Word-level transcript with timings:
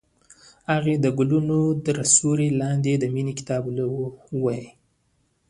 هغې 0.71 0.95
د 1.03 1.05
ګلونه 1.17 1.57
تر 1.85 1.95
سیوري 2.13 2.49
لاندې 2.61 2.93
د 2.97 3.03
مینې 3.13 3.33
کتاب 3.39 3.61
ولوست. 3.65 4.69